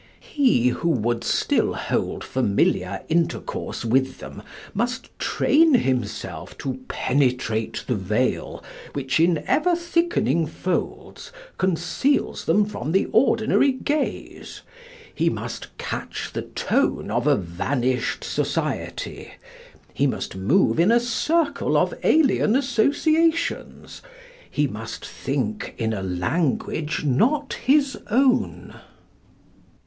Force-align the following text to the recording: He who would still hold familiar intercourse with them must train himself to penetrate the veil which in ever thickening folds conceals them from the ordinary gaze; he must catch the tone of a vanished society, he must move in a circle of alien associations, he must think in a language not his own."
He 0.19 0.69
who 0.69 0.89
would 0.89 1.23
still 1.23 1.75
hold 1.75 2.23
familiar 2.23 3.03
intercourse 3.07 3.85
with 3.85 4.17
them 4.17 4.41
must 4.73 5.11
train 5.19 5.75
himself 5.75 6.57
to 6.57 6.79
penetrate 6.87 7.83
the 7.85 7.93
veil 7.93 8.63
which 8.93 9.19
in 9.19 9.43
ever 9.45 9.75
thickening 9.75 10.47
folds 10.47 11.31
conceals 11.59 12.45
them 12.45 12.65
from 12.65 12.93
the 12.93 13.09
ordinary 13.11 13.73
gaze; 13.73 14.61
he 15.13 15.29
must 15.29 15.77
catch 15.77 16.33
the 16.33 16.41
tone 16.41 17.11
of 17.11 17.27
a 17.27 17.35
vanished 17.35 18.23
society, 18.23 19.29
he 19.93 20.07
must 20.07 20.35
move 20.35 20.79
in 20.79 20.91
a 20.91 20.99
circle 20.99 21.77
of 21.77 21.93
alien 22.01 22.55
associations, 22.55 24.01
he 24.49 24.65
must 24.65 25.05
think 25.05 25.75
in 25.77 25.93
a 25.93 26.01
language 26.01 27.03
not 27.05 27.53
his 27.53 27.99
own." 28.09 28.79